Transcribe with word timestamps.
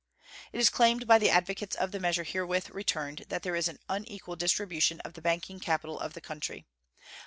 It 0.51 0.57
is 0.59 0.71
claimed 0.71 1.05
by 1.05 1.19
the 1.19 1.29
advocates 1.29 1.75
of 1.75 1.91
the 1.91 1.99
measure 1.99 2.23
herewith 2.23 2.71
returned 2.71 3.25
that 3.29 3.43
there 3.43 3.55
is 3.55 3.67
an 3.67 3.77
unequal 3.87 4.35
distribution 4.35 4.99
of 5.01 5.13
the 5.13 5.21
banking 5.21 5.59
capital 5.59 5.99
of 5.99 6.13
the 6.13 6.21
country. 6.21 6.65